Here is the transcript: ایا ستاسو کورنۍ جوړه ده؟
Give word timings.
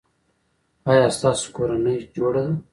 ایا 0.89 1.05
ستاسو 1.17 1.45
کورنۍ 1.55 1.97
جوړه 2.15 2.41
ده؟ 2.47 2.53